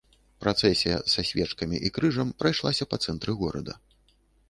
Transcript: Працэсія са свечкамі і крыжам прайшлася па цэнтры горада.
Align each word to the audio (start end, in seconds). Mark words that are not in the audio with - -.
Працэсія 0.43 0.97
са 1.13 1.25
свечкамі 1.33 1.83
і 1.89 1.93
крыжам 1.99 2.35
прайшлася 2.43 2.91
па 2.95 3.03
цэнтры 3.07 3.31
горада. 3.47 3.73